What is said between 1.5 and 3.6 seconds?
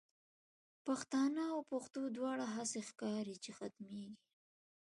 او پښتو دواړه، هسی ښکاری چی